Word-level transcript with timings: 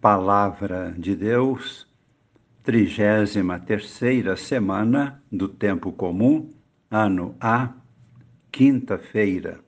Palavra 0.00 0.94
de 0.96 1.14
Deus, 1.14 1.86
trigésima 2.62 3.58
terceira 3.58 4.34
semana 4.34 5.22
do 5.30 5.46
Tempo 5.46 5.92
Comum, 5.92 6.54
ano 6.90 7.36
A, 7.38 7.74
quinta-feira. 8.50 9.60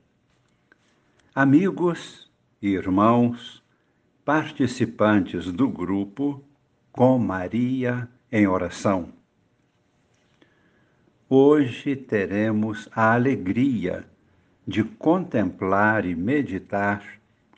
Amigos 1.35 2.31
irmãos, 2.59 3.63
participantes 4.25 5.51
do 5.51 5.69
grupo 5.69 6.43
Com 6.91 7.19
Maria 7.19 8.09
em 8.31 8.47
Oração. 8.47 9.13
Hoje 11.29 11.95
teremos 11.95 12.89
a 12.91 13.13
alegria 13.13 14.03
de 14.67 14.83
contemplar 14.83 16.07
e 16.07 16.15
meditar 16.15 17.03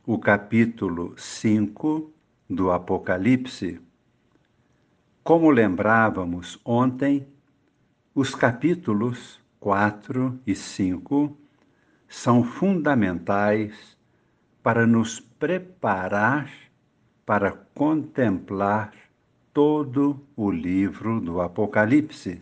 o 0.05 0.19
capítulo 0.19 1.13
5 1.15 2.11
do 2.49 2.71
Apocalipse. 2.71 3.79
Como 5.23 5.49
lembrávamos 5.49 6.59
ontem, 6.63 7.27
os 8.13 8.35
capítulos 8.35 9.39
4 9.59 10.39
e 10.45 10.53
5 10.55 11.35
são 12.07 12.43
fundamentais 12.43 13.97
para 14.61 14.85
nos 14.87 15.19
preparar 15.19 16.49
para 17.25 17.51
contemplar 17.51 18.93
todo 19.51 20.23
o 20.35 20.51
livro 20.51 21.19
do 21.19 21.41
Apocalipse. 21.41 22.41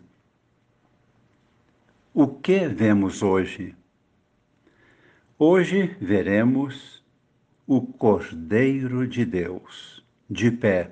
O 2.13 2.27
que 2.27 2.67
vemos 2.67 3.23
hoje? 3.23 3.75
Hoje 5.37 5.95
veremos 5.99 7.03
o 7.65 7.81
Cordeiro 7.81 9.07
de 9.07 9.25
Deus, 9.25 9.92
de 10.33 10.49
pé, 10.49 10.89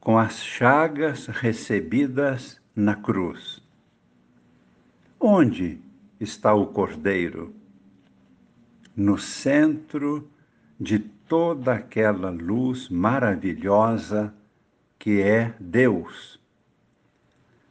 com 0.00 0.18
as 0.18 0.42
chagas 0.42 1.26
recebidas 1.26 2.58
na 2.74 2.96
cruz. 2.96 3.62
Onde 5.20 5.78
está 6.18 6.54
o 6.54 6.68
Cordeiro? 6.68 7.54
No 8.96 9.18
centro 9.18 10.26
de 10.80 10.98
toda 10.98 11.74
aquela 11.74 12.30
luz 12.30 12.88
maravilhosa 12.88 14.32
que 14.98 15.20
é 15.20 15.54
Deus, 15.60 16.40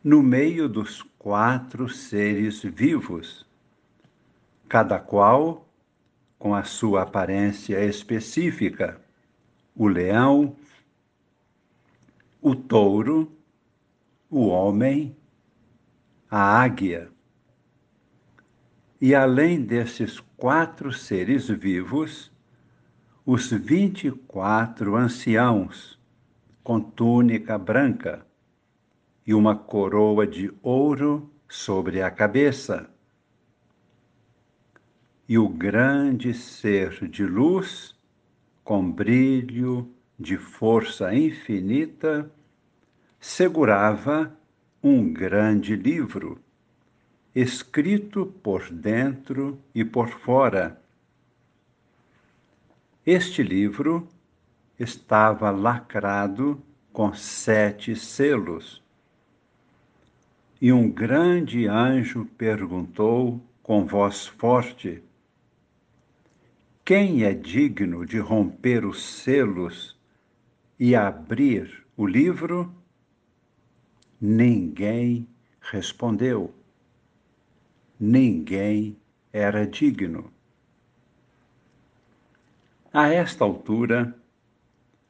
no 0.04 0.22
meio 0.22 0.70
dos 0.70 1.02
quatro 1.18 1.90
seres 1.90 2.62
vivos 2.62 3.44
cada 4.68 5.00
qual 5.00 5.68
com 6.38 6.54
a 6.54 6.64
sua 6.64 7.02
aparência 7.02 7.84
específica: 7.84 9.02
o 9.80 9.88
leão, 9.88 10.58
o 12.42 12.54
touro, 12.54 13.32
o 14.30 14.48
homem, 14.48 15.16
a 16.30 16.62
águia. 16.62 17.10
E 19.00 19.16
além 19.16 19.62
desses 19.62 20.20
quatro 20.36 20.92
seres 20.92 21.48
vivos, 21.48 22.30
os 23.26 23.50
vinte 23.52 24.08
e 24.08 24.12
quatro 24.12 24.98
anciãos, 24.98 25.98
com 26.62 26.82
túnica 26.82 27.58
branca 27.58 28.28
e 29.26 29.34
uma 29.34 29.56
coroa 29.56 30.28
de 30.28 30.54
ouro 30.62 31.32
sobre 31.48 32.02
a 32.02 32.12
cabeça 32.12 32.90
e 35.26 35.38
o 35.38 35.48
grande 35.48 36.34
ser 36.34 37.08
de 37.08 37.26
luz, 37.26 37.98
com 38.70 38.92
brilho 38.92 39.92
de 40.20 40.38
força 40.38 41.12
infinita, 41.12 42.32
segurava 43.20 44.32
um 44.84 45.12
grande 45.12 45.76
livro, 45.76 46.40
escrito 47.34 48.28
por 48.44 48.70
dentro 48.70 49.60
e 49.74 49.84
por 49.84 50.10
fora. 50.10 50.80
Este 53.04 53.42
livro 53.42 54.08
estava 54.78 55.50
lacrado 55.50 56.62
com 56.94 57.12
sete 57.12 57.96
selos. 57.96 58.84
E 60.62 60.72
um 60.72 60.92
grande 60.92 61.66
anjo 61.66 62.24
perguntou 62.38 63.42
com 63.64 63.84
voz 63.88 64.28
forte: 64.28 65.02
quem 66.90 67.24
é 67.24 67.36
digno 67.36 68.04
de 68.04 68.18
romper 68.18 68.84
os 68.84 69.04
selos 69.04 69.96
e 70.80 70.96
abrir 70.96 71.86
o 71.96 72.08
livro? 72.08 72.74
Ninguém 74.20 75.30
respondeu. 75.62 76.52
Ninguém 78.00 78.98
era 79.32 79.68
digno. 79.68 80.34
A 82.92 83.08
esta 83.10 83.44
altura, 83.44 84.16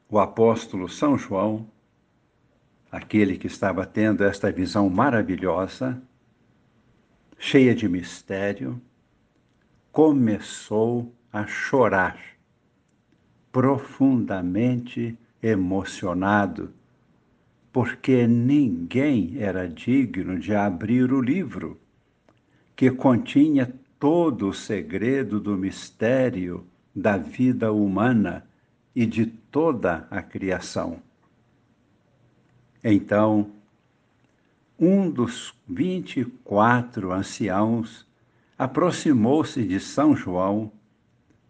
o 0.06 0.18
apóstolo 0.18 0.86
São 0.86 1.16
João, 1.16 1.66
aquele 2.92 3.38
que 3.38 3.46
estava 3.46 3.86
tendo 3.86 4.22
esta 4.22 4.52
visão 4.52 4.90
maravilhosa, 4.90 5.98
cheia 7.38 7.74
de 7.74 7.88
mistério, 7.88 8.78
começou 9.90 11.10
a 11.32 11.46
chorar, 11.46 12.18
profundamente 13.52 15.16
emocionado, 15.42 16.72
porque 17.72 18.26
ninguém 18.26 19.36
era 19.38 19.68
digno 19.68 20.38
de 20.38 20.54
abrir 20.54 21.12
o 21.12 21.20
livro, 21.20 21.78
que 22.74 22.90
continha 22.90 23.72
todo 23.98 24.48
o 24.48 24.54
segredo 24.54 25.38
do 25.38 25.56
mistério 25.56 26.66
da 26.94 27.16
vida 27.16 27.72
humana 27.72 28.44
e 28.94 29.06
de 29.06 29.26
toda 29.26 30.08
a 30.10 30.22
criação. 30.22 31.00
Então, 32.82 33.52
um 34.78 35.10
dos 35.10 35.54
vinte 35.68 36.20
e 36.20 36.24
quatro 36.24 37.12
anciãos 37.12 38.06
aproximou-se 38.58 39.62
de 39.62 39.78
São 39.78 40.16
João 40.16 40.72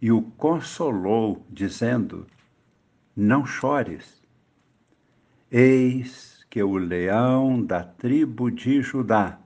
e 0.01 0.11
o 0.11 0.23
consolou, 0.23 1.45
dizendo: 1.51 2.27
Não 3.15 3.45
chores. 3.45 4.21
Eis 5.51 6.45
que 6.49 6.63
o 6.63 6.77
leão 6.77 7.63
da 7.63 7.83
tribo 7.83 8.51
de 8.51 8.81
Judá, 8.83 9.39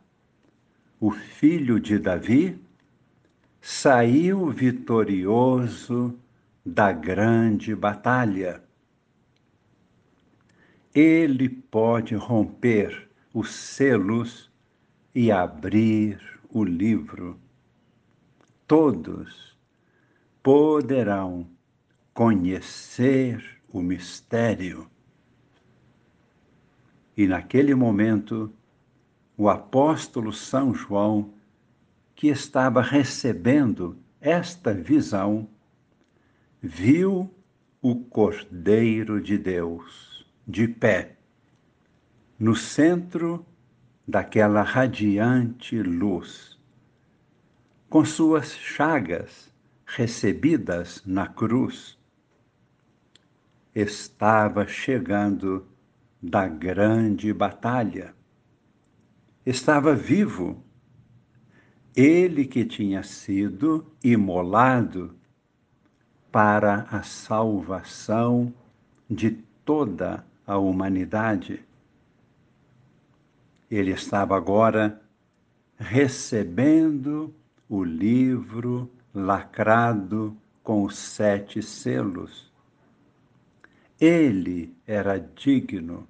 o 1.00 1.10
filho 1.10 1.80
de 1.80 1.98
Davi, 1.98 2.58
saiu 3.60 4.50
vitorioso 4.50 6.18
da 6.64 6.92
grande 6.92 7.74
batalha. 7.74 8.62
Ele 10.94 11.48
pode 11.48 12.14
romper 12.14 13.08
os 13.32 13.50
selos 13.50 14.50
e 15.14 15.30
abrir 15.32 16.20
o 16.48 16.62
livro. 16.62 17.38
Todos 18.66 19.53
poderão 20.44 21.48
conhecer 22.12 23.42
o 23.72 23.80
mistério. 23.80 24.86
E 27.16 27.26
naquele 27.26 27.74
momento, 27.74 28.52
o 29.38 29.48
apóstolo 29.48 30.34
São 30.34 30.74
João, 30.74 31.32
que 32.14 32.28
estava 32.28 32.82
recebendo 32.82 33.96
esta 34.20 34.74
visão, 34.74 35.48
viu 36.60 37.34
o 37.80 37.96
Cordeiro 37.96 39.22
de 39.22 39.38
Deus 39.38 40.26
de 40.46 40.68
pé, 40.68 41.16
no 42.38 42.54
centro 42.54 43.46
daquela 44.06 44.60
radiante 44.60 45.82
luz, 45.82 46.60
com 47.88 48.04
suas 48.04 48.54
chagas 48.54 49.53
recebidas 49.86 51.02
na 51.04 51.26
cruz, 51.26 51.98
estava 53.74 54.66
chegando 54.66 55.66
da 56.22 56.48
grande 56.48 57.32
batalha. 57.32 58.14
Estava 59.44 59.94
vivo. 59.94 60.62
Ele 61.94 62.44
que 62.46 62.64
tinha 62.64 63.02
sido 63.02 63.86
imolado 64.02 65.14
para 66.32 66.86
a 66.90 67.02
salvação 67.02 68.52
de 69.08 69.30
toda 69.64 70.26
a 70.46 70.56
humanidade. 70.58 71.64
Ele 73.70 73.92
estava 73.92 74.36
agora 74.36 75.00
recebendo 75.78 77.34
o 77.68 77.84
livro 77.84 78.90
lacrado 79.14 80.36
com 80.62 80.82
os 80.82 80.96
sete 80.96 81.62
selos. 81.62 82.52
ele 84.00 84.74
era 84.86 85.18
digno 85.18 86.06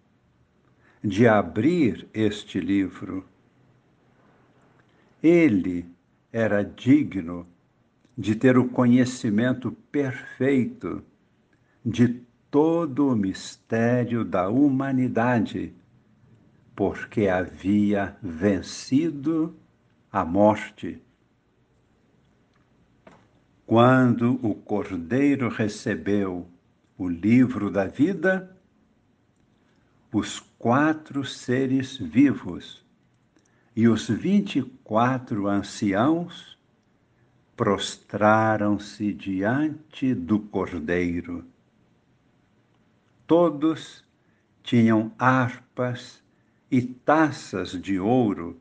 de 1.02 1.28
abrir 1.28 2.08
este 2.14 2.58
livro. 2.58 3.24
Ele 5.22 5.86
era 6.32 6.64
digno 6.64 7.46
de 8.16 8.34
ter 8.34 8.56
o 8.56 8.68
conhecimento 8.68 9.70
perfeito 9.92 11.04
de 11.84 12.22
todo 12.50 13.08
o 13.08 13.16
mistério 13.16 14.24
da 14.24 14.48
humanidade, 14.48 15.74
porque 16.74 17.28
havia 17.28 18.16
vencido 18.22 19.54
a 20.10 20.24
morte. 20.24 21.02
Quando 23.74 24.38
o 24.40 24.54
Cordeiro 24.54 25.48
recebeu 25.48 26.48
o 26.96 27.08
livro 27.08 27.72
da 27.72 27.86
vida, 27.86 28.56
os 30.12 30.38
quatro 30.38 31.24
seres 31.24 31.96
vivos 31.96 32.86
e 33.74 33.88
os 33.88 34.08
vinte 34.08 34.60
e 34.60 34.62
quatro 34.62 35.48
anciãos 35.48 36.56
prostraram-se 37.56 39.12
diante 39.12 40.14
do 40.14 40.38
Cordeiro. 40.38 41.44
Todos 43.26 44.04
tinham 44.62 45.10
harpas 45.18 46.22
e 46.70 46.80
taças 46.80 47.72
de 47.72 47.98
ouro 47.98 48.56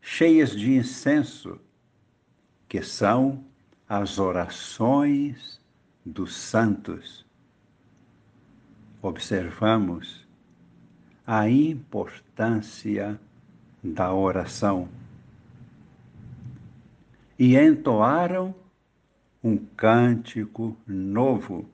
cheias 0.00 0.52
de 0.52 0.72
incenso, 0.72 1.60
que 2.66 2.80
são 2.80 3.44
as 3.88 4.18
orações 4.18 5.60
dos 6.04 6.34
santos. 6.34 7.24
Observamos 9.00 10.26
a 11.26 11.48
importância 11.48 13.20
da 13.82 14.12
oração 14.12 14.88
e 17.38 17.56
entoaram 17.56 18.54
um 19.42 19.56
cântico 19.56 20.76
novo. 20.86 21.68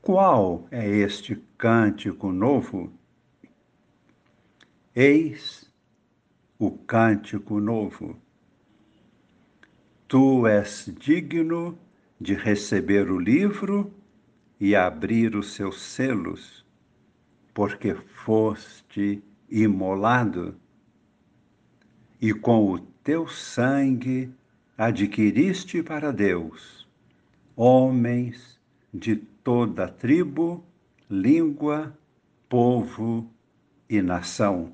Qual 0.00 0.66
é 0.70 0.86
este 0.86 1.36
cântico 1.58 2.32
novo? 2.32 2.90
Eis 4.94 5.70
o 6.58 6.70
cântico 6.70 7.60
novo. 7.60 8.18
Tu 10.08 10.46
és 10.46 10.90
digno 10.98 11.78
de 12.20 12.34
receber 12.34 13.10
o 13.10 13.18
livro 13.18 13.92
e 14.58 14.74
abrir 14.74 15.36
os 15.36 15.52
seus 15.52 15.80
selos, 15.80 16.64
porque 17.54 17.94
foste 17.94 19.22
imolado, 19.50 20.56
e 22.20 22.32
com 22.32 22.72
o 22.72 22.78
teu 22.78 23.28
sangue 23.28 24.32
adquiriste 24.76 25.82
para 25.82 26.10
Deus 26.10 26.78
homens 27.60 28.56
de 28.94 29.16
toda 29.16 29.88
tribo, 29.88 30.64
língua, 31.10 31.92
povo 32.48 33.28
e 33.90 34.00
nação. 34.00 34.72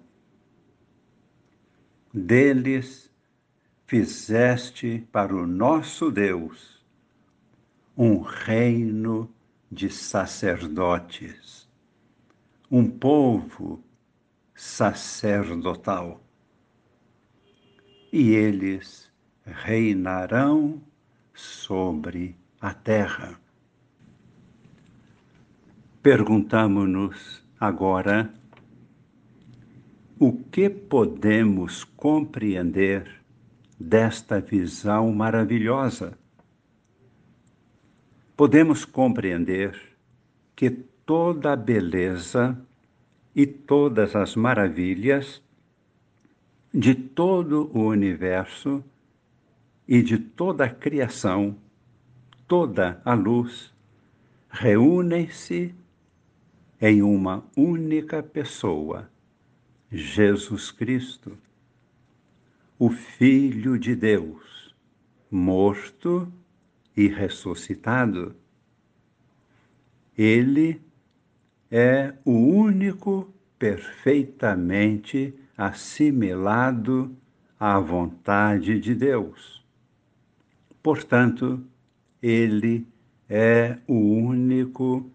Deles 2.13 3.11
fizeste 3.95 5.07
para 5.13 5.33
o 5.33 5.47
nosso 5.47 6.11
Deus 6.11 6.85
um 7.97 8.23
reino 8.23 9.33
de 9.71 9.89
sacerdotes, 9.89 11.69
um 12.69 12.91
povo 12.91 13.85
sacerdotal. 14.53 16.21
E 18.13 18.33
eles 18.33 19.09
reinarão 19.45 20.83
sobre 21.33 22.37
a 22.61 22.75
terra. 22.75 23.39
Perguntamos-nos 26.03 27.47
agora 27.61 28.35
o 30.19 30.33
que 30.33 30.69
podemos 30.69 31.85
compreender 31.85 33.24
desta 33.79 34.41
visão 34.41 35.13
maravilhosa? 35.13 36.17
Podemos 38.37 38.85
compreender 38.85 39.79
que 40.57 40.71
toda 40.71 41.53
a 41.53 41.57
beleza 41.57 42.57
e 43.35 43.47
todas 43.47 44.15
as 44.15 44.37
maravilhas 44.37 45.43
de 46.73 46.95
todo 46.95 47.71
o 47.73 47.87
universo 47.87 48.83
e 49.87 50.03
de 50.03 50.19
toda 50.19 50.65
a 50.65 50.69
criação, 50.69 51.57
toda 52.49 53.01
a 53.05 53.15
luz, 53.15 53.73
reúnem-se 54.51 55.75
em 56.81 57.03
uma 57.03 57.45
única 57.57 58.23
pessoa 58.23 59.09
Jesus 59.91 60.71
Cristo, 60.71 61.39
o 62.79 62.91
Filho 62.91 63.79
de 63.79 63.95
Deus, 63.95 64.75
morto 65.31 66.33
e 66.97 67.07
ressuscitado. 67.07 68.35
Ele 70.17 70.81
é 71.71 72.15
o 72.25 72.33
único 72.33 73.33
perfeitamente 73.59 75.35
assimilado 75.57 77.17
à 77.59 77.79
vontade 77.79 78.81
de 78.81 78.95
Deus. 78.95 79.65
Portanto, 80.83 81.65
ele 82.21 82.87
é 83.29 83.79
o 83.87 83.95
único 83.95 85.09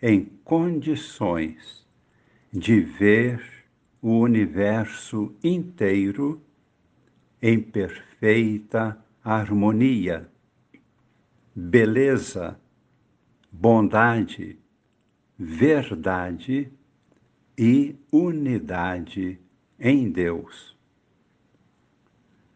em 0.00 0.24
condições 0.44 1.84
de 2.52 2.80
ver 2.80 3.42
o 4.00 4.18
universo 4.20 5.34
inteiro 5.42 6.40
em 7.42 7.60
perfeita 7.60 8.98
harmonia, 9.24 10.28
beleza, 11.54 12.58
bondade, 13.50 14.58
verdade 15.38 16.70
e 17.56 17.96
unidade 18.10 19.40
em 19.78 20.10
Deus. 20.10 20.76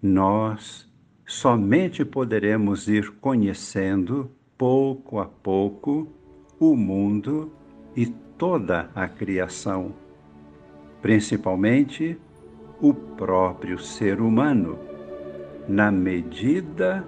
Nós 0.02 0.90
somente 1.26 2.04
poderemos 2.04 2.88
ir 2.88 3.10
conhecendo 3.20 4.30
pouco 4.56 5.18
a 5.18 5.26
pouco 5.26 6.12
o 6.60 6.76
mundo 6.76 7.52
e 7.96 8.06
toda 8.06 8.90
a 8.94 9.08
criação 9.08 9.94
principalmente 11.04 12.18
o 12.80 12.92
próprio 12.92 13.78
ser 13.78 14.20
humano, 14.20 14.78
na 15.68 15.90
medida 15.90 17.04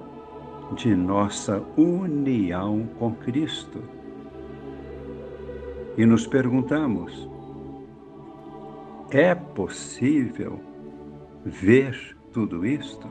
de 0.77 0.95
nossa 0.95 1.63
união 1.77 2.89
com 2.99 3.13
Cristo. 3.15 3.83
E 5.97 6.05
nos 6.05 6.27
perguntamos: 6.27 7.29
é 9.11 9.35
possível 9.35 10.61
ver 11.45 12.17
tudo 12.33 12.67
isto? 12.67 13.09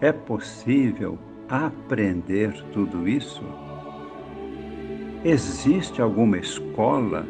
É 0.00 0.12
possível 0.12 1.18
aprender 1.48 2.52
tudo 2.72 3.08
isso? 3.08 3.42
Existe 5.24 6.00
alguma 6.00 6.38
escola 6.38 7.26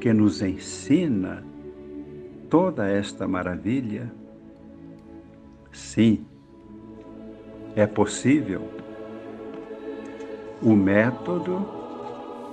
que 0.00 0.12
nos 0.12 0.42
ensina 0.42 1.44
toda 2.48 2.88
esta 2.88 3.26
maravilha? 3.28 4.12
Sim, 5.72 6.26
é 7.76 7.86
possível. 7.86 8.68
O 10.62 10.74
método 10.74 11.64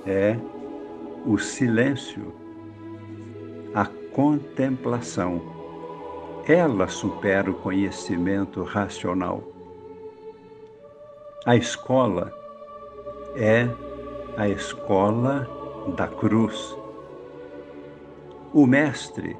é 0.05 0.37
o 1.25 1.37
silêncio, 1.37 2.33
a 3.73 3.85
contemplação. 4.11 5.41
Ela 6.47 6.87
supera 6.87 7.49
o 7.49 7.55
conhecimento 7.55 8.61
racional. 8.63 9.43
A 11.45 11.55
escola 11.55 12.31
é 13.35 13.67
a 14.37 14.47
escola 14.47 15.49
da 15.95 16.07
cruz. 16.07 16.77
O 18.53 18.67
mestre 18.67 19.35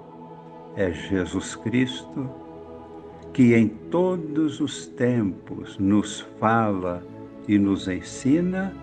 é 0.76 0.92
Jesus 0.92 1.56
Cristo, 1.56 2.30
que 3.34 3.54
em 3.54 3.68
todos 3.68 4.60
os 4.60 4.88
tempos 4.88 5.78
nos 5.78 6.22
fala 6.40 7.04
e 7.48 7.58
nos 7.58 7.88
ensina 7.88 8.74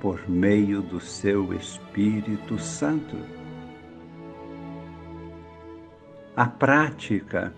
por 0.00 0.28
meio 0.28 0.82
do 0.82 1.00
seu 1.00 1.52
Espírito 1.54 2.58
Santo. 2.58 3.16
A 6.34 6.46
prática 6.46 7.54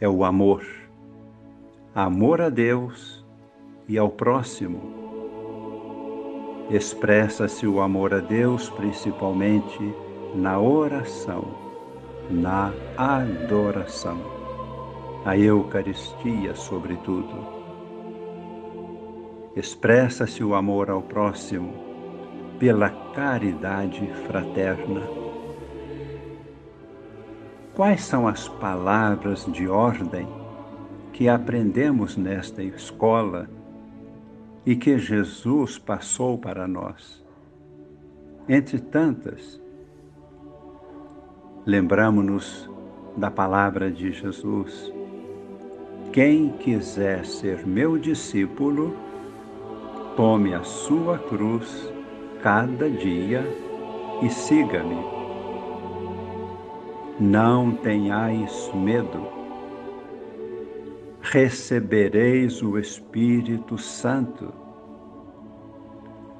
é 0.00 0.08
o 0.08 0.24
amor, 0.24 0.64
amor 1.94 2.40
a 2.40 2.48
Deus 2.48 3.24
e 3.88 3.98
ao 3.98 4.10
próximo. 4.10 5.04
Expressa-se 6.70 7.66
o 7.66 7.80
amor 7.80 8.14
a 8.14 8.20
Deus 8.20 8.70
principalmente 8.70 9.94
na 10.34 10.58
oração, 10.58 11.63
na 12.30 12.72
adoração, 12.96 14.18
a 15.24 15.36
Eucaristia, 15.36 16.54
sobretudo. 16.54 17.54
Expressa-se 19.56 20.42
o 20.42 20.54
amor 20.54 20.90
ao 20.90 21.02
próximo 21.02 21.72
pela 22.58 22.90
caridade 23.14 24.06
fraterna. 24.26 25.02
Quais 27.74 28.02
são 28.02 28.26
as 28.26 28.48
palavras 28.48 29.44
de 29.46 29.68
ordem 29.68 30.26
que 31.12 31.28
aprendemos 31.28 32.16
nesta 32.16 32.62
escola 32.62 33.48
e 34.64 34.74
que 34.74 34.98
Jesus 34.98 35.78
passou 35.78 36.38
para 36.38 36.66
nós? 36.66 37.24
Entre 38.48 38.78
tantas, 38.78 39.60
lembramos-nos 41.66 42.68
da 43.16 43.30
palavra 43.30 43.90
de 43.90 44.12
Jesus. 44.12 44.92
Quem 46.12 46.50
quiser 46.50 47.24
ser 47.24 47.66
meu 47.66 47.96
discípulo, 47.96 48.94
tome 50.16 50.54
a 50.54 50.62
sua 50.62 51.18
cruz 51.18 51.90
cada 52.42 52.88
dia 52.90 53.42
e 54.22 54.28
siga-me. 54.28 55.02
Não 57.18 57.72
tenhais 57.72 58.70
medo. 58.74 59.26
Recebereis 61.22 62.62
o 62.62 62.78
Espírito 62.78 63.78
Santo. 63.78 64.52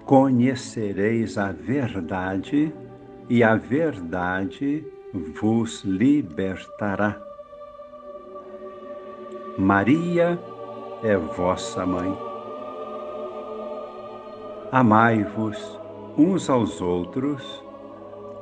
Conhecereis 0.05 1.39
a 1.39 1.51
verdade 1.51 2.73
e 3.31 3.43
a 3.43 3.57
verdade 3.57 4.85
vos 5.15 5.85
libertará. 5.85 7.21
Maria 9.57 10.39
é 11.05 11.17
vossa 11.17 11.87
mãe. 11.87 12.13
Amai-vos 14.73 15.79
uns 16.19 16.51
aos 16.51 16.81
outros 16.81 17.63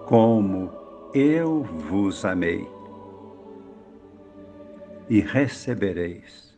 como 0.06 0.70
eu 1.14 1.62
vos 1.62 2.24
amei, 2.24 2.66
e 5.08 5.20
recebereis 5.20 6.56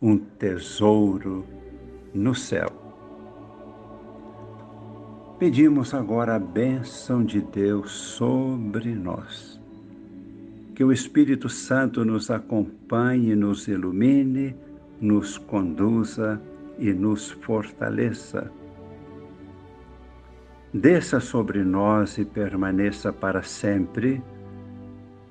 um 0.00 0.18
tesouro 0.18 1.46
no 2.12 2.34
céu. 2.34 2.83
Pedimos 5.44 5.92
agora 5.92 6.36
a 6.36 6.38
bênção 6.38 7.22
de 7.22 7.42
Deus 7.42 7.90
sobre 7.92 8.94
nós. 8.94 9.60
Que 10.74 10.82
o 10.82 10.90
Espírito 10.90 11.50
Santo 11.50 12.02
nos 12.02 12.30
acompanhe, 12.30 13.36
nos 13.36 13.68
ilumine, 13.68 14.56
nos 14.98 15.36
conduza 15.36 16.40
e 16.78 16.94
nos 16.94 17.30
fortaleça. 17.30 18.50
Desça 20.72 21.20
sobre 21.20 21.62
nós 21.62 22.16
e 22.16 22.24
permaneça 22.24 23.12
para 23.12 23.42
sempre 23.42 24.22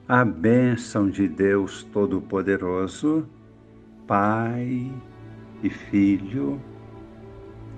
a 0.08 0.24
bênção 0.24 1.10
de 1.10 1.28
Deus 1.28 1.86
Todo-Poderoso, 1.92 3.28
Pai 4.06 4.92
e 5.64 5.72
Filho 5.72 6.62